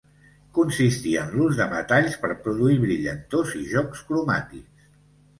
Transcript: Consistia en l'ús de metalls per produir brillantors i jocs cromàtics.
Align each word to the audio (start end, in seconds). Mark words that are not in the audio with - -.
Consistia 0.59 1.19
en 1.25 1.33
l'ús 1.41 1.59
de 1.59 1.67
metalls 1.73 2.15
per 2.23 2.29
produir 2.45 2.77
brillantors 2.85 3.53
i 3.59 3.61
jocs 3.75 4.01
cromàtics. 4.09 4.89